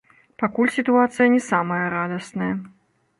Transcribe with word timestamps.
Пакуль 0.43 0.69
сітуацыя 0.77 1.27
не 1.35 1.41
самая 1.49 1.83
радасная. 1.95 2.49